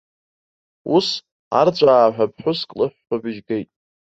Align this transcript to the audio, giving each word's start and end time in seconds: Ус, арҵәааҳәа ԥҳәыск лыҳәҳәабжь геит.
Ус, 0.95 1.07
арҵәааҳәа 1.59 2.31
ԥҳәыск 2.33 2.69
лыҳәҳәабжь 2.79 3.39
геит. 3.47 3.69